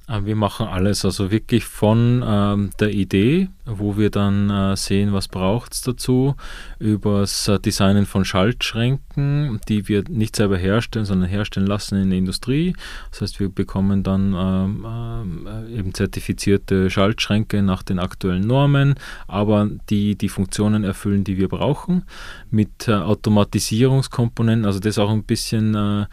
[0.07, 5.13] Äh, wir machen alles, also wirklich von ähm, der Idee, wo wir dann äh, sehen,
[5.13, 6.35] was braucht es dazu,
[6.79, 12.09] über das äh, Designen von Schaltschränken, die wir nicht selber herstellen, sondern herstellen lassen in
[12.09, 12.75] der Industrie.
[13.11, 18.95] Das heißt, wir bekommen dann ähm, äh, eben zertifizierte Schaltschränke nach den aktuellen Normen,
[19.27, 22.03] aber die die Funktionen erfüllen, die wir brauchen,
[22.51, 26.05] mit äh, Automatisierungskomponenten, also das auch ein bisschen äh,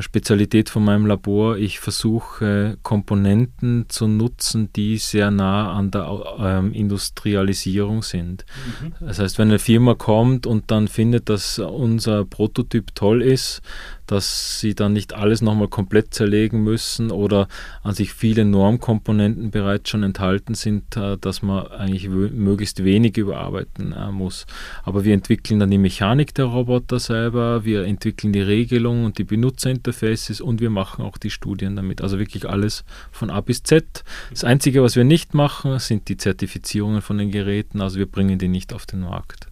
[0.00, 1.58] Spezialität von meinem Labor.
[1.58, 8.46] Ich versuche Komponenten zu nutzen, die sehr nah an der ähm, Industrialisierung sind.
[8.80, 8.94] Mhm.
[9.00, 13.60] Das heißt, wenn eine Firma kommt und dann findet, dass unser Prototyp toll ist,
[14.08, 17.46] dass sie dann nicht alles nochmal komplett zerlegen müssen oder
[17.82, 23.92] an sich viele Normkomponenten bereits schon enthalten sind, äh, dass man eigentlich möglichst wenig überarbeiten
[23.92, 24.46] äh, muss.
[24.82, 29.24] Aber wir entwickeln dann die Mechanik der Roboter selber, wir entwickeln die Regelung und die
[29.24, 32.00] Benutzerinterfaces und wir machen auch die Studien damit.
[32.00, 34.04] Also wirklich alles von A bis Z.
[34.30, 38.38] Das Einzige, was wir nicht machen, sind die Zertifizierungen von den Geräten, also wir bringen
[38.38, 39.48] die nicht auf den Markt.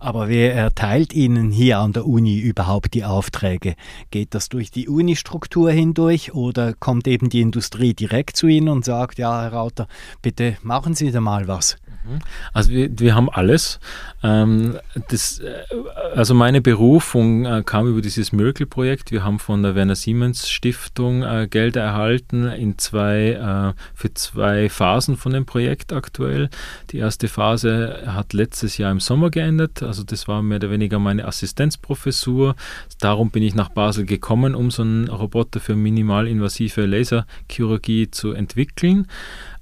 [0.00, 3.74] Aber wer erteilt Ihnen hier an der Uni überhaupt die Aufträge?
[4.10, 8.84] Geht das durch die Uni-Struktur hindurch oder kommt eben die Industrie direkt zu Ihnen und
[8.84, 9.88] sagt, ja, Herr Rauter,
[10.20, 11.76] bitte machen Sie da mal was?
[12.04, 12.18] Mhm.
[12.52, 13.80] Also wir, wir haben alles.
[14.22, 14.76] Ähm,
[15.08, 15.64] das, äh,
[16.14, 19.10] also meine Berufung äh, kam über dieses Miracle-Projekt.
[19.10, 25.16] Wir haben von der Werner Siemens Stiftung äh, Gelder erhalten in zwei, für zwei Phasen
[25.16, 26.48] von dem Projekt aktuell.
[26.90, 29.82] Die erste Phase hat letztes Jahr im Sommer geendet.
[29.82, 32.54] Also das war mehr oder weniger meine Assistenzprofessur.
[33.00, 39.06] Darum bin ich nach Basel gekommen, um so einen Roboter für minimalinvasive Laserchirurgie zu entwickeln.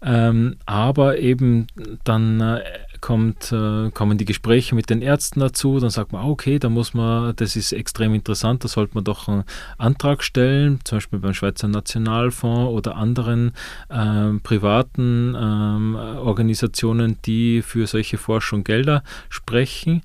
[0.05, 1.67] Ähm, aber eben
[2.05, 2.61] dann äh,
[3.03, 6.69] kommt, äh, kommen die Gespräche mit den Ärzten dazu, dann sagt man, ah, okay, da
[6.71, 9.45] muss man, das ist extrem interessant, da sollte man doch einen
[9.77, 13.53] Antrag stellen, zum Beispiel beim Schweizer Nationalfonds oder anderen
[13.91, 20.03] äh, privaten äh, Organisationen, die für solche Forschung Gelder sprechen.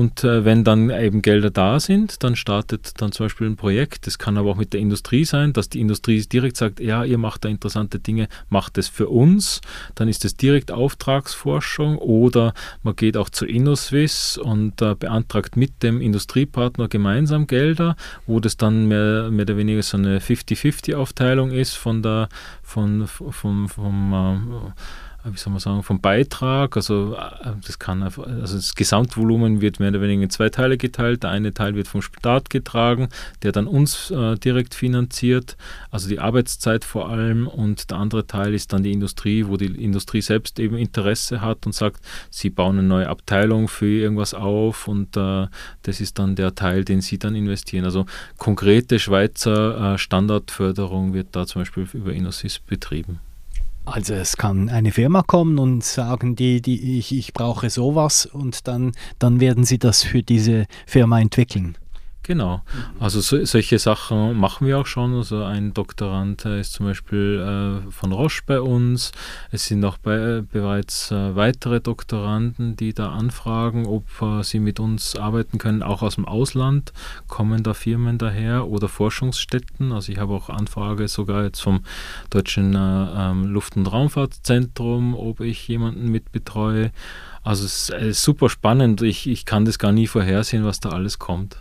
[0.00, 4.06] Und äh, wenn dann eben Gelder da sind, dann startet dann zum Beispiel ein Projekt.
[4.06, 7.18] Das kann aber auch mit der Industrie sein, dass die Industrie direkt sagt, ja, ihr
[7.18, 9.60] macht da interessante Dinge, macht es für uns.
[9.96, 15.82] Dann ist es direkt Auftragsforschung oder man geht auch zu InnoSwiss und äh, beantragt mit
[15.82, 17.94] dem Industriepartner gemeinsam Gelder,
[18.26, 22.30] wo das dann mehr, mehr oder weniger so eine 50-50-Aufteilung ist von der,
[22.62, 24.80] von, vom, vom, äh,
[25.24, 26.76] wie soll man sagen, vom Beitrag.
[26.76, 31.22] Also äh, das kann also das Gesamtvolumen wird mehr oder weniger in zwei Teile geteilt.
[31.22, 33.08] Der eine Teil wird vom Staat getragen,
[33.42, 35.56] der dann uns äh, direkt finanziert,
[35.90, 37.46] also die Arbeitszeit vor allem.
[37.46, 41.66] Und der andere Teil ist dann die Industrie, wo die Industrie selbst eben Interesse hat
[41.66, 45.46] und sagt, sie bauen eine neue Abteilung für irgendwas auf und äh,
[45.82, 47.84] das ist dann der Teil, den sie dann investieren.
[47.84, 48.06] Also
[48.38, 53.20] konkrete Schweizer äh, Standardförderung wird da zum Beispiel über Innosis betrieben.
[53.84, 58.68] Also es kann eine Firma kommen und sagen, die, die, ich, ich brauche sowas und
[58.68, 61.76] dann, dann werden sie das für diese Firma entwickeln.
[62.30, 62.58] Genau.
[62.58, 63.02] Mhm.
[63.02, 65.14] Also so, solche Sachen machen wir auch schon.
[65.14, 69.10] Also ein Doktorand ist zum Beispiel äh, von Roche bei uns.
[69.50, 74.60] Es sind auch bei, äh, bereits äh, weitere Doktoranden, die da anfragen, ob äh, sie
[74.60, 75.82] mit uns arbeiten können.
[75.82, 76.92] Auch aus dem Ausland
[77.26, 79.90] kommen da Firmen daher oder Forschungsstätten.
[79.90, 81.80] Also ich habe auch Anfrage sogar jetzt vom
[82.30, 86.92] Deutschen äh, ähm, Luft- und Raumfahrtzentrum, ob ich jemanden mit betreue.
[87.42, 89.02] Also es ist super spannend.
[89.02, 91.60] Ich, ich kann das gar nie vorhersehen, was da alles kommt.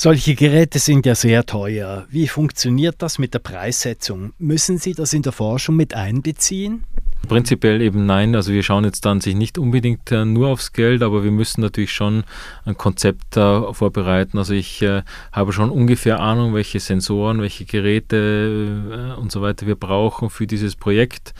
[0.00, 2.06] Solche Geräte sind ja sehr teuer.
[2.08, 4.32] Wie funktioniert das mit der Preissetzung?
[4.38, 6.84] Müssen Sie das in der Forschung mit einbeziehen?
[7.26, 8.36] Prinzipiell eben nein.
[8.36, 11.62] Also wir schauen jetzt dann sich nicht unbedingt äh, nur aufs Geld, aber wir müssen
[11.62, 12.22] natürlich schon
[12.64, 14.38] ein Konzept vorbereiten.
[14.38, 19.66] Also ich äh, habe schon ungefähr Ahnung, welche Sensoren, welche Geräte äh, und so weiter
[19.66, 21.34] wir brauchen für dieses Projekt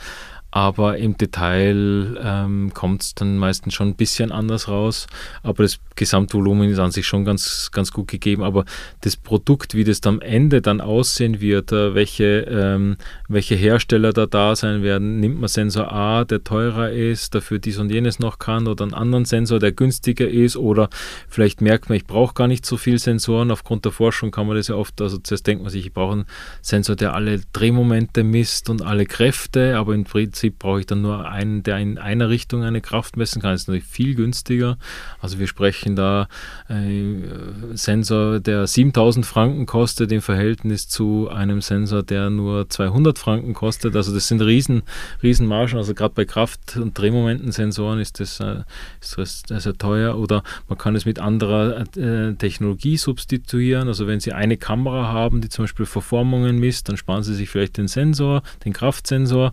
[0.51, 5.05] aber im Detail ähm, kommt es dann meistens schon ein bisschen anders raus.
[5.43, 8.41] Aber das Gesamtvolumen ist an sich schon ganz, ganz gut gegeben.
[8.41, 8.65] Aber
[9.01, 14.25] das Produkt, wie das am Ende dann aussehen wird, äh, welche, ähm, welche Hersteller da
[14.25, 18.39] da sein werden, nimmt man Sensor A, der teurer ist, dafür dies und jenes noch
[18.39, 20.89] kann, oder einen anderen Sensor, der günstiger ist, oder
[21.27, 23.51] vielleicht merkt man, ich brauche gar nicht so viele Sensoren.
[23.51, 26.13] Aufgrund der Forschung kann man das ja oft, also zuerst denkt man sich, ich brauche
[26.13, 26.25] einen
[26.61, 31.01] Sensor, der alle Drehmomente misst und alle Kräfte, aber im Prinzip Prinzip brauche ich dann
[31.01, 33.51] nur einen, der in einer Richtung eine Kraft messen kann.
[33.51, 34.77] Das ist natürlich viel günstiger.
[35.19, 36.29] Also wir sprechen da
[36.69, 43.53] äh, Sensor, der 7000 Franken kostet im Verhältnis zu einem Sensor, der nur 200 Franken
[43.53, 43.97] kostet.
[43.97, 44.83] Also das sind riesen,
[45.21, 45.75] riesen Margen.
[45.75, 48.63] Also gerade bei Kraft- und Drehmomentensensoren ist das, äh,
[49.01, 50.17] ist das sehr teuer.
[50.17, 53.89] Oder man kann es mit anderer äh, Technologie substituieren.
[53.89, 57.49] Also wenn Sie eine Kamera haben, die zum Beispiel Verformungen misst, dann sparen Sie sich
[57.49, 59.51] vielleicht den Sensor, den Kraftsensor.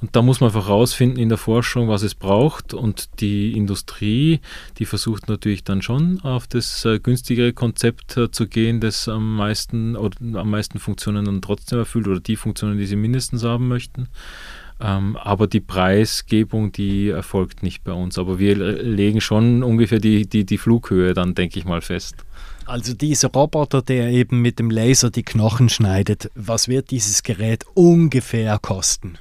[0.00, 2.74] Und da muss man einfach herausfinden in der Forschung, was es braucht.
[2.74, 4.40] Und die Industrie,
[4.78, 9.36] die versucht natürlich dann schon auf das äh, günstigere Konzept äh, zu gehen, das am
[9.36, 13.68] meisten oder am meisten Funktionen dann trotzdem erfüllt oder die Funktionen, die sie mindestens haben
[13.68, 14.08] möchten.
[14.80, 18.18] Ähm, aber die Preisgebung, die erfolgt nicht bei uns.
[18.18, 22.16] Aber wir legen schon ungefähr die, die, die Flughöhe dann, denke ich mal, fest.
[22.66, 27.64] Also dieser Roboter, der eben mit dem Laser die Knochen schneidet, was wird dieses Gerät
[27.72, 29.16] ungefähr kosten?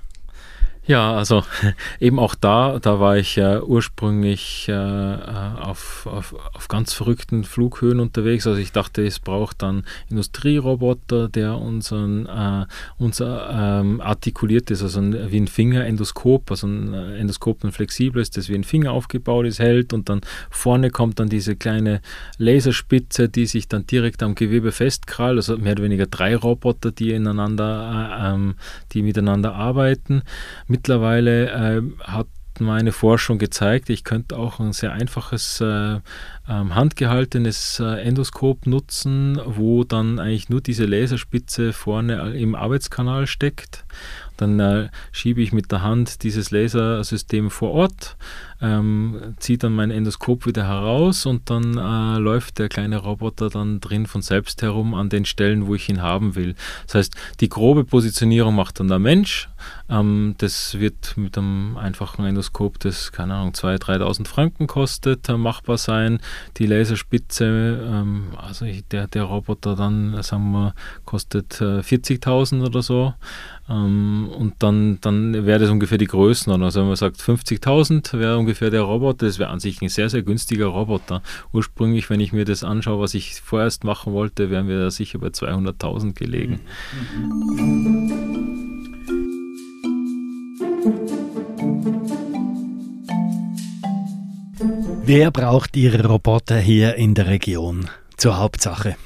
[0.88, 1.44] Ja, also
[2.00, 5.18] eben auch da, da war ich ja ursprünglich äh, äh,
[5.60, 8.48] auf, auf, auf ganz verrückten Flughöhen unterwegs.
[8.48, 12.66] Also ich dachte, es braucht dann Industrieroboter, der unseren, äh,
[12.98, 18.30] unser ähm, artikuliert ist, also ein, wie ein Fingerendoskop, also ein äh, Endoskop, ein flexibles,
[18.30, 22.00] das wie ein Finger aufgebaut ist, hält und dann vorne kommt dann diese kleine
[22.38, 27.12] Laserspitze, die sich dann direkt am Gewebe festkrallt, also mehr oder weniger drei Roboter, die
[27.12, 28.56] ineinander, äh, ähm,
[28.94, 30.22] die miteinander arbeiten.
[30.68, 32.28] Mit mittlerweile äh, hat
[32.60, 36.00] meine Forschung gezeigt, ich könnte auch ein sehr einfaches äh,
[36.50, 43.86] ähm, handgehaltenes äh, Endoskop nutzen, wo dann eigentlich nur diese Laserspitze vorne im Arbeitskanal steckt.
[44.38, 48.18] Dann äh, schiebe ich mit der Hand dieses Lasersystem vor Ort,
[48.62, 53.80] ähm, ziehe dann mein Endoskop wieder heraus und dann äh, läuft der kleine Roboter dann
[53.80, 56.56] drin von selbst herum an den Stellen, wo ich ihn haben will.
[56.86, 59.50] Das heißt, die grobe Positionierung macht dann der Mensch.
[59.90, 65.38] Ähm, das wird mit einem einfachen Endoskop, das keine Ahnung 2.000, 3.000 Franken kostet, äh,
[65.38, 66.20] machbar sein
[66.58, 70.74] die Laserspitze, ähm, also der, der Roboter dann, sagen wir,
[71.06, 73.14] kostet äh, 40.000 oder so.
[73.70, 76.66] Ähm, und dann, dann wäre das ungefähr die Größenordnung.
[76.66, 80.10] Also wenn man sagt 50.000 wäre ungefähr der Roboter, das wäre an sich ein sehr,
[80.10, 81.22] sehr günstiger Roboter.
[81.52, 85.20] Ursprünglich, wenn ich mir das anschaue, was ich vorerst machen wollte, wären wir da sicher
[85.20, 86.60] bei 200.000 gelegen.
[95.04, 98.98] Wer braucht Ihre Roboter hier in der Region zur Hauptsache?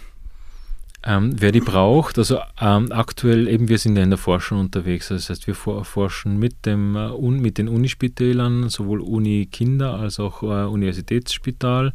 [1.04, 5.08] Ähm, wer die braucht, also ähm, aktuell eben, wir sind ja in der Forschung unterwegs.
[5.08, 10.66] Das heißt, wir forschen mit, dem, äh, mit den Unispitälern, sowohl Uni-Kinder als auch äh,
[10.68, 11.94] Universitätsspital,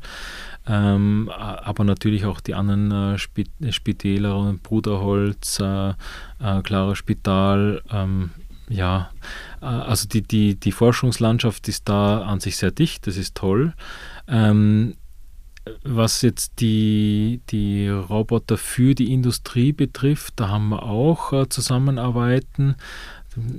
[0.67, 8.31] ähm, aber natürlich auch die anderen äh, Spit Spitäler, Bruderholz, äh, äh, Clara Spital, ähm,
[8.69, 9.11] ja,
[9.63, 13.73] äh, also die, die, die Forschungslandschaft ist da an sich sehr dicht, das ist toll.
[14.27, 14.95] Ähm,
[15.83, 22.77] was jetzt die, die Roboter für die Industrie betrifft, da haben wir auch äh, Zusammenarbeiten.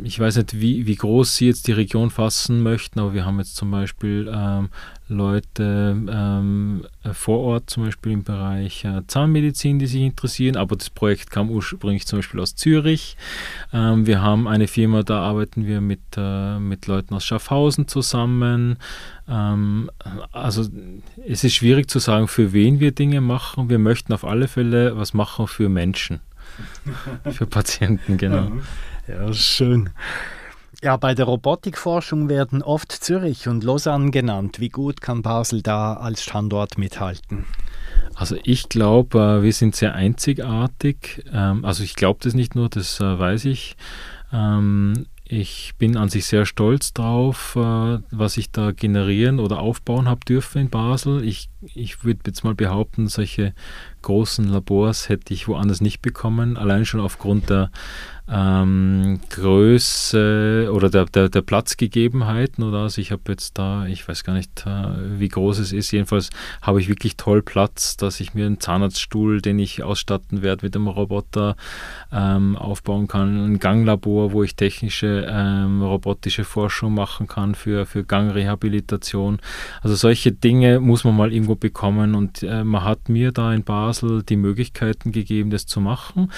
[0.03, 3.37] Ich weiß nicht, wie, wie groß Sie jetzt die Region fassen möchten, aber wir haben
[3.37, 4.69] jetzt zum Beispiel ähm,
[5.07, 10.89] Leute ähm, vor Ort, zum Beispiel im Bereich äh, Zahnmedizin, die sich interessieren, aber das
[10.89, 13.17] Projekt kam ursprünglich zum Beispiel aus Zürich.
[13.71, 18.77] Ähm, wir haben eine Firma, da arbeiten wir mit, äh, mit Leuten aus Schaffhausen zusammen.
[19.29, 19.89] Ähm,
[20.31, 20.67] also
[21.25, 23.69] es ist schwierig zu sagen, für wen wir Dinge machen.
[23.69, 26.19] Wir möchten auf alle Fälle was machen für Menschen,
[27.31, 28.51] für Patienten, genau.
[29.07, 29.89] Ja, schön.
[30.83, 34.59] Ja, bei der Robotikforschung werden oft Zürich und Lausanne genannt.
[34.59, 37.45] Wie gut kann Basel da als Standort mithalten?
[38.13, 41.23] Also ich glaube, äh, wir sind sehr einzigartig.
[41.33, 43.75] Ähm, also ich glaube das nicht nur, das äh, weiß ich.
[45.29, 50.21] Ich bin an sich sehr stolz drauf, äh, was ich da generieren oder aufbauen habe
[50.25, 51.21] dürfen in Basel.
[51.21, 53.53] Ich, ich würde jetzt mal behaupten, solche
[54.03, 57.71] großen Labors hätte ich woanders nicht bekommen, allein schon aufgrund der
[58.29, 64.23] ähm, Größe oder der, der, der Platzgegebenheiten oder also ich habe jetzt da, ich weiß
[64.23, 66.29] gar nicht, äh, wie groß es ist, jedenfalls
[66.61, 70.75] habe ich wirklich toll Platz, dass ich mir einen Zahnarztstuhl, den ich ausstatten werde mit
[70.75, 71.55] dem Roboter,
[72.11, 78.03] ähm, aufbauen kann, ein Ganglabor, wo ich technische ähm, robotische Forschung machen kann für, für
[78.03, 79.39] Gangrehabilitation.
[79.81, 83.63] Also solche Dinge muss man mal irgendwo bekommen und äh, man hat mir da in
[83.63, 86.31] Basel die Möglichkeiten gegeben, das zu machen.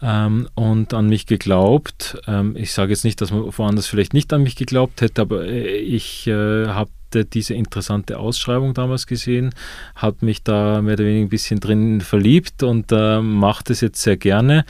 [0.00, 2.16] Ähm, und an mich geglaubt.
[2.26, 5.44] Ähm, ich sage jetzt nicht, dass man woanders vielleicht nicht an mich geglaubt hätte, aber
[5.46, 6.90] äh, ich äh, habe
[7.22, 9.54] diese interessante Ausschreibung damals gesehen,
[9.94, 14.02] habe mich da mehr oder weniger ein bisschen drin verliebt und äh, mache das jetzt
[14.02, 14.64] sehr gerne.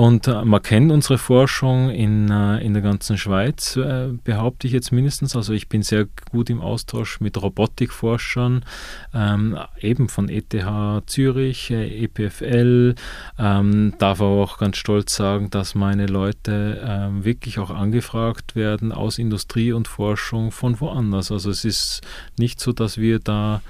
[0.00, 4.72] Und äh, man kennt unsere Forschung in, äh, in der ganzen Schweiz, äh, behaupte ich
[4.72, 5.36] jetzt mindestens.
[5.36, 8.64] Also ich bin sehr gut im Austausch mit Robotikforschern,
[9.12, 10.56] ähm, eben von ETH
[11.04, 12.94] Zürich, EPFL.
[13.38, 18.92] Ähm, darf aber auch ganz stolz sagen, dass meine Leute ähm, wirklich auch angefragt werden
[18.92, 21.30] aus Industrie und Forschung von woanders.
[21.30, 22.00] Also es ist
[22.38, 23.60] nicht so, dass wir da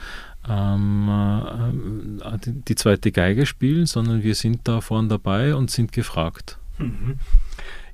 [0.51, 6.59] ähm, äh, die zweite Geige spielen, sondern wir sind da vorne dabei und sind gefragt.
[6.79, 7.19] Mhm.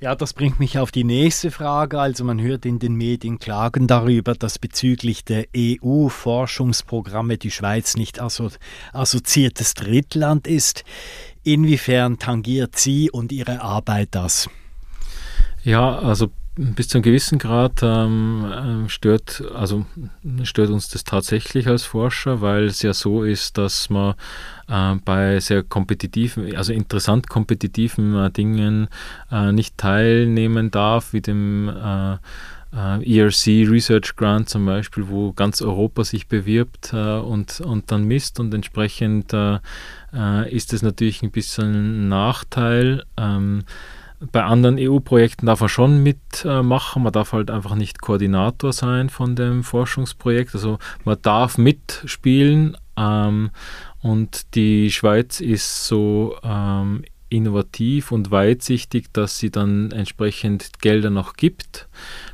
[0.00, 1.98] Ja, das bringt mich auf die nächste Frage.
[1.98, 8.20] Also man hört in den Medien Klagen darüber, dass bezüglich der EU-Forschungsprogramme die Schweiz nicht
[8.20, 8.50] asso
[8.92, 10.84] assoziiertes Drittland ist.
[11.44, 14.50] Inwiefern tangiert Sie und Ihre Arbeit das?
[15.64, 19.84] Ja, also bis zu einem gewissen Grad ähm, äh, stört, also
[20.42, 24.14] stört uns das tatsächlich als Forscher, weil es ja so ist, dass man
[24.68, 28.88] äh, bei sehr kompetitiven, also interessant kompetitiven äh, Dingen
[29.30, 32.14] äh, nicht teilnehmen darf, wie dem äh,
[32.72, 38.40] äh, ERC Research Grant zum Beispiel, wo ganz Europa sich bewirbt und, und dann misst
[38.40, 39.32] und entsprechend
[40.50, 43.04] ist es natürlich ein bisschen ein Nachteil.
[43.16, 43.64] Ähm,
[44.20, 49.36] bei anderen EU-Projekten darf man schon mitmachen, man darf halt einfach nicht Koordinator sein von
[49.36, 50.54] dem Forschungsprojekt.
[50.54, 53.50] Also man darf mitspielen ähm,
[54.00, 61.34] und die Schweiz ist so ähm, innovativ und weitsichtig, dass sie dann entsprechend Gelder noch
[61.34, 61.88] gibt.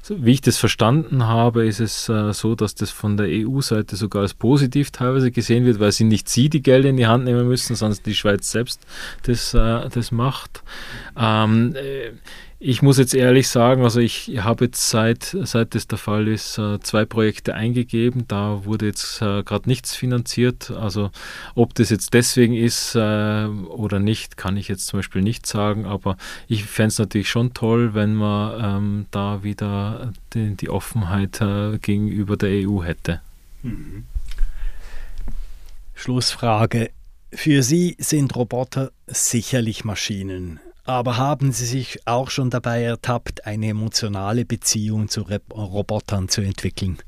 [0.08, 4.22] Wie ich das verstanden habe, ist es äh, so, dass das von der EU-Seite sogar
[4.22, 7.48] als positiv teilweise gesehen wird, weil sie nicht sie die Gelder in die Hand nehmen
[7.48, 8.80] müssen, sondern die Schweiz selbst
[9.22, 10.62] das, äh, das macht.
[11.16, 12.12] Ähm, äh,
[12.64, 16.58] ich muss jetzt ehrlich sagen, also ich habe jetzt seit, seit das der Fall ist,
[16.58, 18.24] äh, zwei Projekte eingegeben.
[18.28, 20.70] Da wurde jetzt äh, gerade nichts finanziert.
[20.70, 21.10] Also
[21.56, 25.86] ob das jetzt deswegen ist äh, oder nicht, kann ich jetzt zum Beispiel nicht sagen.
[25.86, 31.42] Aber ich fände es natürlich schon toll, wenn man ähm, da wieder die, Offenheit
[31.82, 33.20] gegenüber der EU hätte.
[33.62, 34.04] Mhm.
[35.94, 36.90] Schlussfrage.
[37.32, 43.68] Für Sie sind Roboter sicherlich Maschinen Aber haben Sie sich auch schon dabei ertappt, eine
[43.68, 46.98] emotionale Beziehung zu Robotern zu entwickeln?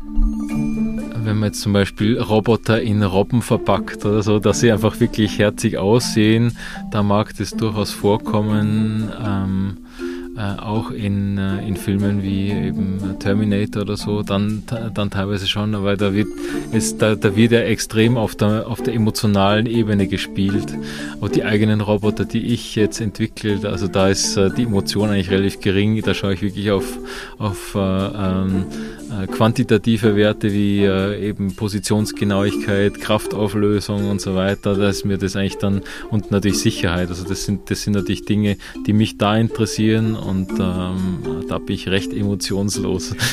[0.00, 5.40] Wenn man jetzt zum Beispiel Roboter in Robben verpackt oder so, dass sie einfach wirklich
[5.40, 6.56] herzig aussehen,
[6.92, 9.10] da mag das durchaus vorkommen.
[9.20, 10.07] Ähm, äh,
[10.38, 14.62] auch in, äh, in Filmen wie eben Terminator oder so, dann,
[14.94, 16.28] dann teilweise schon, aber da wird,
[16.72, 20.78] es, da, da wird ja extrem auf der, auf der emotionalen Ebene gespielt.
[21.20, 25.30] Auch die eigenen Roboter, die ich jetzt entwickle, also da ist äh, die Emotion eigentlich
[25.30, 26.98] relativ gering, da schaue ich wirklich auf,
[27.38, 28.66] auf äh, ähm,
[29.07, 35.36] äh, quantitative Werte wie äh, eben Positionsgenauigkeit, Kraftauflösung und so weiter, da ist mir das
[35.36, 37.08] eigentlich dann und natürlich Sicherheit.
[37.08, 38.56] Also das sind, das sind natürlich Dinge,
[38.86, 43.14] die mich da interessieren und ähm, da bin ich recht emotionslos.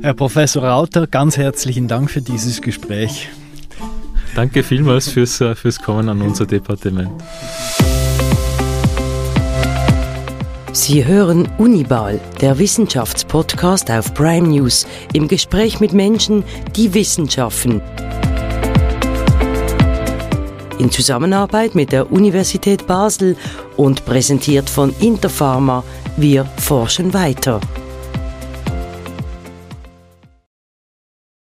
[0.00, 3.28] Herr Professor Rauter, ganz herzlichen Dank für dieses Gespräch.
[4.34, 7.10] Danke vielmals fürs, äh, fürs Kommen an unser Departement.
[10.80, 16.44] Sie hören Unibal, der Wissenschaftspodcast auf Prime News, im Gespräch mit Menschen,
[16.76, 17.82] die Wissenschaften.
[20.78, 23.36] In Zusammenarbeit mit der Universität Basel
[23.76, 25.82] und präsentiert von Interpharma.
[26.16, 27.60] Wir forschen weiter.